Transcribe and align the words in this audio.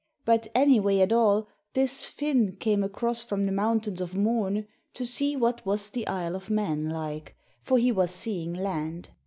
But, 0.25 0.47
anyway 0.55 0.97
at 1.01 1.13
all, 1.13 1.47
this 1.75 2.05
Finn 2.05 2.55
came 2.59 2.83
across 2.83 3.23
from 3.23 3.45
the 3.45 3.51
Mountains 3.51 4.01
of 4.01 4.15
Mourne 4.15 4.65
to 4.95 5.05
see 5.05 5.35
what 5.35 5.63
was 5.63 5.91
the 5.91 6.07
Isle 6.07 6.35
of 6.35 6.49
Mann 6.49 6.89
like, 6.89 7.35
for 7.59 7.77
he 7.77 7.91
was 7.91 8.09
seeing 8.09 8.51
land. 8.51 9.11